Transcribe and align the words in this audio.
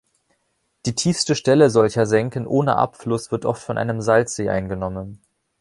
Die 0.87 0.95
tiefste 0.95 1.35
Stelle 1.35 1.69
solcher 1.69 2.07
Senken 2.07 2.47
ohne 2.47 2.75
Abfluss 2.75 3.29
wird 3.31 3.45
oft 3.45 3.61
von 3.61 3.77
einem 3.77 4.01
Salzsee 4.01 4.49
eingenommen. 4.49 5.21